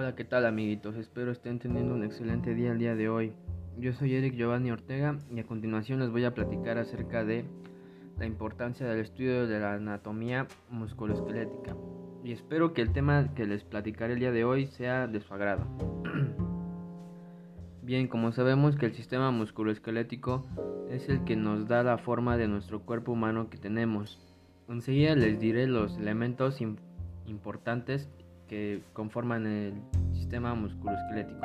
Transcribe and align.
Hola, 0.00 0.14
¿qué 0.14 0.22
tal 0.22 0.46
amiguitos? 0.46 0.94
Espero 0.94 1.32
estén 1.32 1.58
teniendo 1.58 1.92
un 1.92 2.04
excelente 2.04 2.54
día 2.54 2.70
el 2.70 2.78
día 2.78 2.94
de 2.94 3.08
hoy. 3.08 3.32
Yo 3.78 3.92
soy 3.92 4.14
Eric 4.14 4.36
Giovanni 4.36 4.70
Ortega 4.70 5.18
y 5.34 5.40
a 5.40 5.44
continuación 5.44 5.98
les 5.98 6.10
voy 6.10 6.24
a 6.24 6.34
platicar 6.34 6.78
acerca 6.78 7.24
de 7.24 7.44
la 8.16 8.24
importancia 8.24 8.86
del 8.86 9.00
estudio 9.00 9.48
de 9.48 9.58
la 9.58 9.72
anatomía 9.72 10.46
musculoesquelética. 10.70 11.74
Y 12.22 12.30
espero 12.30 12.74
que 12.74 12.82
el 12.82 12.92
tema 12.92 13.34
que 13.34 13.44
les 13.44 13.64
platicaré 13.64 14.12
el 14.12 14.20
día 14.20 14.30
de 14.30 14.44
hoy 14.44 14.68
sea 14.68 15.08
de 15.08 15.18
su 15.18 15.34
agrado. 15.34 15.66
Bien, 17.82 18.06
como 18.06 18.30
sabemos 18.30 18.76
que 18.76 18.86
el 18.86 18.94
sistema 18.94 19.32
musculoesquelético 19.32 20.46
es 20.88 21.08
el 21.08 21.24
que 21.24 21.34
nos 21.34 21.66
da 21.66 21.82
la 21.82 21.98
forma 21.98 22.36
de 22.36 22.46
nuestro 22.46 22.82
cuerpo 22.82 23.10
humano 23.10 23.50
que 23.50 23.58
tenemos. 23.58 24.16
Enseguida 24.68 25.16
les 25.16 25.40
diré 25.40 25.66
los 25.66 25.98
elementos 25.98 26.60
importantes 27.26 28.08
que 28.48 28.82
conforman 28.92 29.46
el 29.46 29.74
sistema 30.12 30.54
musculoesquelético. 30.54 31.40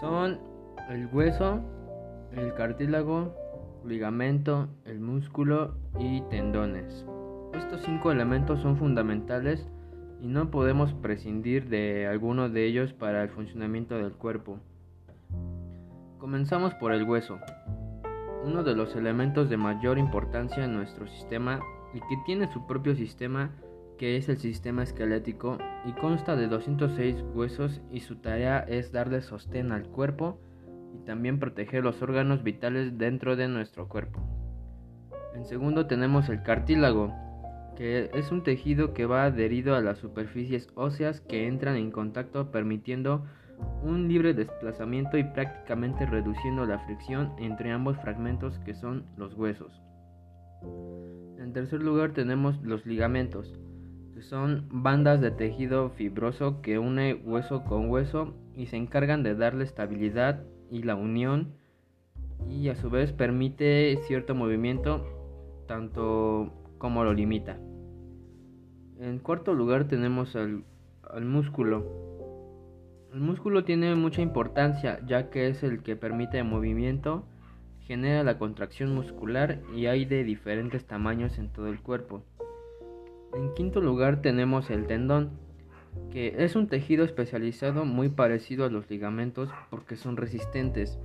Son 0.00 0.38
el 0.90 1.06
hueso, 1.06 1.60
el 2.32 2.52
cartílago, 2.54 3.34
ligamento, 3.84 4.68
el 4.84 5.00
músculo 5.00 5.74
y 5.98 6.20
tendones. 6.22 7.06
Estos 7.54 7.80
cinco 7.82 8.12
elementos 8.12 8.60
son 8.60 8.76
fundamentales 8.76 9.66
y 10.20 10.26
no 10.26 10.50
podemos 10.50 10.92
prescindir 10.94 11.68
de 11.68 12.06
alguno 12.06 12.48
de 12.48 12.66
ellos 12.66 12.92
para 12.92 13.22
el 13.22 13.30
funcionamiento 13.30 13.96
del 13.96 14.12
cuerpo. 14.12 14.58
Comenzamos 16.18 16.74
por 16.74 16.92
el 16.92 17.04
hueso, 17.04 17.38
uno 18.44 18.62
de 18.62 18.74
los 18.74 18.94
elementos 18.96 19.48
de 19.48 19.56
mayor 19.56 19.98
importancia 19.98 20.64
en 20.64 20.74
nuestro 20.74 21.06
sistema 21.06 21.60
y 21.94 22.00
que 22.00 22.16
tiene 22.24 22.52
su 22.52 22.66
propio 22.66 22.94
sistema 22.94 23.50
que 23.98 24.16
es 24.16 24.28
el 24.28 24.38
sistema 24.38 24.82
esquelético 24.82 25.58
y 25.84 25.92
consta 25.92 26.36
de 26.36 26.48
206 26.48 27.24
huesos 27.34 27.80
y 27.90 28.00
su 28.00 28.16
tarea 28.16 28.58
es 28.60 28.92
darle 28.92 29.22
sostén 29.22 29.72
al 29.72 29.88
cuerpo 29.88 30.40
y 30.94 31.04
también 31.04 31.38
proteger 31.38 31.84
los 31.84 32.02
órganos 32.02 32.42
vitales 32.42 32.98
dentro 32.98 33.36
de 33.36 33.48
nuestro 33.48 33.88
cuerpo. 33.88 34.20
En 35.34 35.44
segundo 35.44 35.86
tenemos 35.86 36.28
el 36.28 36.42
cartílago, 36.42 37.12
que 37.76 38.10
es 38.14 38.32
un 38.32 38.42
tejido 38.42 38.94
que 38.94 39.06
va 39.06 39.24
adherido 39.24 39.74
a 39.74 39.80
las 39.80 39.98
superficies 39.98 40.68
óseas 40.74 41.20
que 41.20 41.46
entran 41.46 41.76
en 41.76 41.90
contacto 41.90 42.50
permitiendo 42.50 43.26
un 43.82 44.08
libre 44.08 44.34
desplazamiento 44.34 45.16
y 45.18 45.24
prácticamente 45.24 46.06
reduciendo 46.06 46.66
la 46.66 46.78
fricción 46.80 47.32
entre 47.38 47.72
ambos 47.72 47.96
fragmentos 47.98 48.58
que 48.60 48.74
son 48.74 49.04
los 49.16 49.34
huesos. 49.34 49.82
En 51.38 51.52
tercer 51.52 51.82
lugar 51.82 52.12
tenemos 52.12 52.60
los 52.62 52.84
ligamentos, 52.86 53.58
son 54.20 54.66
bandas 54.70 55.20
de 55.20 55.30
tejido 55.30 55.90
fibroso 55.90 56.60
que 56.62 56.78
une 56.78 57.14
hueso 57.14 57.64
con 57.64 57.90
hueso 57.90 58.34
y 58.54 58.66
se 58.66 58.76
encargan 58.76 59.22
de 59.22 59.34
darle 59.34 59.64
estabilidad 59.64 60.42
y 60.70 60.82
la 60.82 60.94
unión 60.94 61.52
y 62.48 62.68
a 62.68 62.76
su 62.76 62.90
vez 62.90 63.12
permite 63.12 63.98
cierto 64.06 64.34
movimiento 64.34 65.04
tanto 65.66 66.52
como 66.78 67.04
lo 67.04 67.12
limita. 67.12 67.58
En 68.98 69.18
cuarto 69.18 69.54
lugar 69.54 69.88
tenemos 69.88 70.36
al, 70.36 70.64
músculo. 71.22 71.84
El 73.12 73.20
músculo 73.20 73.64
tiene 73.64 73.94
mucha 73.94 74.22
importancia 74.22 75.00
ya 75.06 75.30
que 75.30 75.48
es 75.48 75.62
el 75.62 75.82
que 75.82 75.96
permite 75.96 76.38
el 76.38 76.44
movimiento, 76.44 77.26
genera 77.80 78.24
la 78.24 78.38
contracción 78.38 78.94
muscular 78.94 79.60
y 79.74 79.86
hay 79.86 80.04
de 80.04 80.24
diferentes 80.24 80.86
tamaños 80.86 81.38
en 81.38 81.50
todo 81.52 81.68
el 81.68 81.80
cuerpo. 81.80 82.22
En 83.36 83.52
quinto 83.52 83.82
lugar 83.82 84.22
tenemos 84.22 84.70
el 84.70 84.86
tendón, 84.86 85.30
que 86.10 86.36
es 86.38 86.56
un 86.56 86.68
tejido 86.68 87.04
especializado 87.04 87.84
muy 87.84 88.08
parecido 88.08 88.64
a 88.64 88.70
los 88.70 88.88
ligamentos 88.88 89.50
porque 89.68 89.96
son 89.96 90.16
resistentes, 90.16 90.98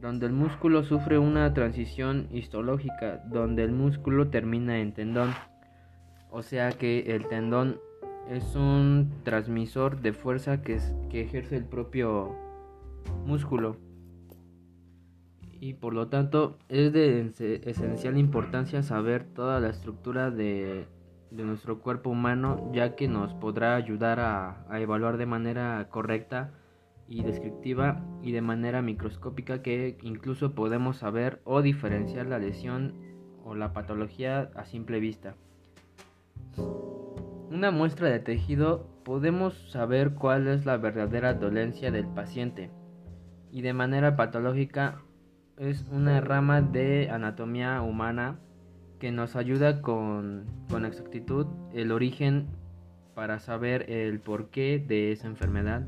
donde 0.00 0.24
el 0.24 0.32
músculo 0.32 0.82
sufre 0.82 1.18
una 1.18 1.52
transición 1.52 2.26
histológica, 2.32 3.22
donde 3.30 3.64
el 3.64 3.72
músculo 3.72 4.28
termina 4.28 4.78
en 4.78 4.94
tendón. 4.94 5.34
O 6.30 6.42
sea 6.42 6.72
que 6.72 7.14
el 7.14 7.26
tendón 7.26 7.78
es 8.30 8.56
un 8.56 9.12
transmisor 9.22 10.00
de 10.00 10.14
fuerza 10.14 10.62
que, 10.62 10.78
ejerce 11.12 11.56
el 11.56 11.64
propio 11.64 12.34
músculo 13.26 13.76
y 15.60 15.74
por 15.74 15.92
lo 15.92 16.08
tanto 16.08 16.58
es 16.68 16.92
de 16.92 17.32
esencial 17.64 18.16
importancia 18.16 18.82
saber 18.82 19.24
toda 19.24 19.60
la 19.60 19.70
estructura 19.70 20.30
de 20.30 20.86
de 21.30 21.44
nuestro 21.44 21.80
cuerpo 21.80 22.10
humano 22.10 22.70
ya 22.72 22.96
que 22.96 23.08
nos 23.08 23.34
podrá 23.34 23.76
ayudar 23.76 24.20
a, 24.20 24.64
evaluar 24.78 25.16
de 25.16 25.26
manera 25.26 25.86
correcta 25.90 26.52
y 27.06 27.22
descriptiva 27.22 28.04
y 28.22 28.32
de 28.32 28.42
manera 28.42 28.82
microscópica 28.82 29.62
que 29.62 29.98
incluso 30.02 30.54
podemos 30.54 30.98
saber 30.98 31.40
o 31.44 31.62
diferenciar 31.62 32.26
la 32.26 32.38
lesión 32.38 32.94
o 33.44 33.54
la 33.54 33.72
patología 33.72 34.50
a 34.54 34.64
simple 34.64 35.00
vista. 35.00 35.34
Una 37.50 37.70
muestra 37.70 38.08
de 38.08 38.18
tejido 38.18 38.86
podemos 39.04 39.70
saber 39.70 40.14
cuál 40.14 40.48
es 40.48 40.66
la 40.66 40.76
verdadera 40.76 41.34
dolencia 41.34 41.90
del 41.90 42.06
paciente 42.06 42.70
y 43.50 43.62
de 43.62 43.72
manera 43.72 44.16
patológica 44.16 45.00
es 45.56 45.86
una 45.90 46.20
rama 46.20 46.60
de 46.60 47.08
anatomía 47.10 47.80
humana 47.80 48.38
que 48.98 49.12
nos 49.12 49.36
ayuda 49.36 49.80
con, 49.82 50.46
con 50.70 50.84
exactitud 50.84 51.46
el 51.72 51.92
origen 51.92 52.46
para 53.14 53.38
saber 53.40 53.90
el 53.90 54.20
porqué 54.20 54.82
de 54.86 55.12
esa 55.12 55.26
enfermedad 55.26 55.86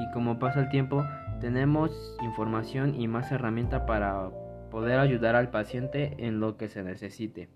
y 0.00 0.12
como 0.12 0.38
pasa 0.38 0.60
el 0.60 0.68
tiempo 0.70 1.04
tenemos 1.40 2.16
información 2.22 2.94
y 2.94 3.08
más 3.08 3.32
herramienta 3.32 3.84
para 3.84 4.30
poder 4.70 4.98
ayudar 4.98 5.36
al 5.36 5.50
paciente 5.50 6.14
en 6.18 6.40
lo 6.40 6.56
que 6.56 6.68
se 6.68 6.82
necesite. 6.82 7.48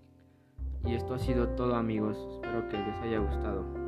Y 0.85 0.93
esto 0.93 1.15
ha 1.15 1.19
sido 1.19 1.49
todo 1.49 1.75
amigos, 1.75 2.17
espero 2.35 2.67
que 2.69 2.77
les 2.77 2.95
haya 3.01 3.19
gustado. 3.19 3.86